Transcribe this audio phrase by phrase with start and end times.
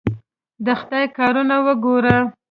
[0.65, 2.17] د خدای کارونه وګوره!